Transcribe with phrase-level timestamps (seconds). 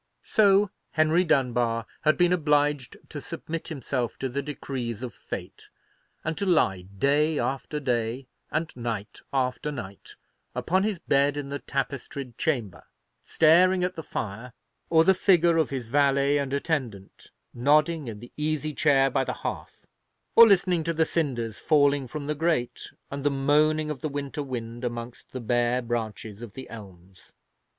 [0.23, 5.69] So Henry Dunbar had been obliged to submit himself to the decrees of Fate,
[6.23, 10.15] and to lie day after day, and night after night,
[10.55, 12.85] upon his bed in the tapestried chamber,
[13.21, 14.53] staring at the fire,
[14.89, 19.33] or the figure of his valet and attendant; nodding in the easy chair by the
[19.45, 19.85] hearth;
[20.35, 24.41] or listening to the cinders falling from the grate, and the moaning of the winter
[24.41, 27.33] wind amongst the bare branches of the elms.